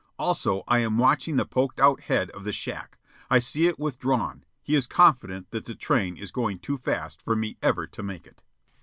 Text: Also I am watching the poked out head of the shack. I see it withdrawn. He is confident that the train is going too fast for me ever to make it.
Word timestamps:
Also 0.17 0.63
I 0.67 0.79
am 0.79 0.97
watching 0.97 1.35
the 1.35 1.45
poked 1.45 1.79
out 1.79 1.99
head 1.99 2.31
of 2.31 2.43
the 2.43 2.51
shack. 2.51 2.97
I 3.29 3.37
see 3.37 3.67
it 3.67 3.77
withdrawn. 3.77 4.43
He 4.63 4.73
is 4.73 4.87
confident 4.87 5.51
that 5.51 5.65
the 5.65 5.75
train 5.75 6.17
is 6.17 6.31
going 6.31 6.57
too 6.57 6.79
fast 6.79 7.21
for 7.21 7.35
me 7.35 7.57
ever 7.61 7.85
to 7.85 8.01
make 8.01 8.25
it. 8.25 8.41